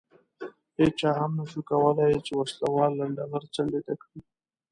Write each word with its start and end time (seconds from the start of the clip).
هېچا 0.79 1.09
هم 1.19 1.31
نه 1.37 1.43
شوای 1.51 1.63
کولای 1.69 2.13
چې 2.25 2.31
وسله 2.39 2.67
وال 2.71 2.91
لنډه 2.99 3.23
غر 3.31 3.43
څنډې 3.53 3.81
ته 3.87 3.93
کړي. 4.01 4.19